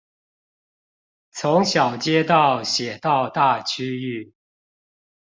[1.29, 4.33] 從小街道寫到大區域